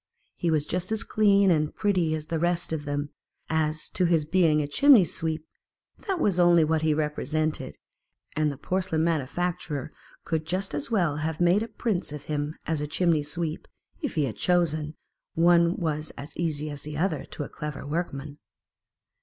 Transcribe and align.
He 0.35 0.49
was 0.49 0.65
just 0.65 0.91
as 0.91 1.03
clean 1.03 1.51
and 1.51 1.75
pretty 1.75 2.15
as 2.15 2.25
the 2.25 2.39
rest 2.39 2.73
of 2.73 2.85
them; 2.85 3.11
as. 3.51 3.87
to 3.89 4.05
his 4.05 4.25
being 4.25 4.57
a 4.57 4.63
106 4.65 4.79
chimney 4.79 5.05
sweep, 5.05 5.45
that 6.07 6.19
was 6.19 6.39
only 6.39 6.63
what 6.63 6.81
he 6.81 6.91
re 6.91 7.07
presented: 7.07 7.77
and 8.35 8.51
the 8.51 8.57
porcelain 8.57 9.03
manufacturer 9.03 9.93
could 10.23 10.47
just 10.47 10.73
as 10.73 10.89
well 10.89 11.17
have 11.17 11.39
made 11.39 11.61
a 11.61 11.67
prince 11.67 12.11
of 12.11 12.23
him 12.23 12.55
as 12.65 12.81
a 12.81 12.87
chimney 12.87 13.21
sweep, 13.21 13.67
if 14.01 14.15
he 14.15 14.25
had 14.25 14.37
chosen; 14.37 14.95
one 15.35 15.75
was 15.77 16.09
as 16.17 16.35
easy 16.35 16.71
as 16.71 16.81
the 16.81 16.97
other, 16.97 17.23
to 17.25 17.43
a 17.43 17.47
clever 17.49 17.85
workman. 17.85 18.39